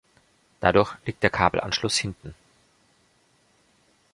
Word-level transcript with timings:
Dadurch 0.61 0.95
liegt 1.05 1.21
der 1.21 1.29
Kabelanschluss 1.29 1.95
hinten. 1.97 2.33